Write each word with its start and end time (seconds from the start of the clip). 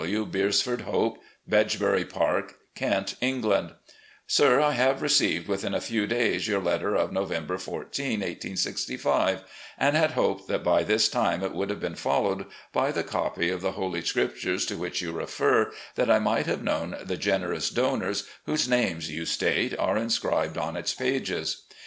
W. 0.01 0.25
Beresford 0.25 0.81
Hope, 0.81 1.19
"Bedgebury 1.47 2.05
Park, 2.05 2.55
"Kent, 2.73 3.13
England" 3.21 3.73
Sir: 4.37 4.59
I 4.59 4.71
have 4.71 5.03
received 5.03 5.47
within 5.47 5.75
a 5.75 5.79
few 5.79 6.07
days 6.07 6.47
your 6.47 6.59
letter 6.59 6.95
of 6.95 7.11
November 7.11 7.59
14, 7.59 8.21
1865, 8.21 9.43
and 9.77 9.95
had 9.95 10.13
hoped 10.13 10.47
that 10.47 10.63
by 10.63 10.81
this 10.81 11.07
time 11.07 11.41
it 11.43 11.49
THE 11.53 11.55
IDOL 11.55 11.61
OF 11.61 11.69
THE 11.69 11.75
SOUTH 11.95 12.01
217 12.03 12.39
would 12.39 12.41
have 12.41 12.45
been 12.47 12.49
followed 12.73 12.73
by 12.73 12.91
the 12.91 13.07
copy 13.07 13.51
of 13.51 13.61
the 13.61 13.73
Holy 13.73 14.01
Scrip 14.01 14.35
tures 14.37 14.67
to 14.69 14.75
which 14.77 15.03
you 15.03 15.11
refer, 15.11 15.71
that 15.93 16.09
I 16.09 16.17
might 16.17 16.47
have 16.47 16.63
known 16.63 16.97
the 17.03 17.15
generous 17.17 17.69
donors, 17.69 18.23
whose 18.47 18.67
names, 18.67 19.11
you 19.11 19.27
state, 19.27 19.77
are 19.77 19.99
inscribed 19.99 20.57
on 20.57 20.75
its 20.75 20.95
pages. 20.95 21.65